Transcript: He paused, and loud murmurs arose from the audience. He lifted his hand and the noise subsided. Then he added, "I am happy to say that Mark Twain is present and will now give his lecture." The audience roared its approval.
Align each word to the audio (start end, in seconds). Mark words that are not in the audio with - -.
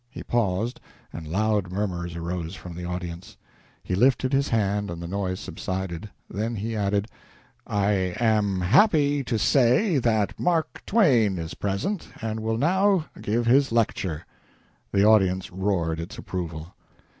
He 0.09 0.23
paused, 0.23 0.79
and 1.13 1.27
loud 1.27 1.71
murmurs 1.71 2.15
arose 2.15 2.55
from 2.55 2.73
the 2.75 2.85
audience. 2.85 3.37
He 3.83 3.93
lifted 3.93 4.33
his 4.33 4.47
hand 4.49 4.89
and 4.89 4.99
the 4.99 5.05
noise 5.07 5.39
subsided. 5.39 6.09
Then 6.27 6.55
he 6.55 6.75
added, 6.75 7.07
"I 7.67 8.15
am 8.19 8.61
happy 8.61 9.23
to 9.23 9.37
say 9.37 9.99
that 9.99 10.39
Mark 10.39 10.81
Twain 10.87 11.37
is 11.37 11.53
present 11.53 12.07
and 12.19 12.39
will 12.39 12.57
now 12.57 13.05
give 13.21 13.45
his 13.45 13.71
lecture." 13.71 14.25
The 14.91 15.05
audience 15.05 15.51
roared 15.51 15.99
its 15.99 16.17
approval. 16.17 16.73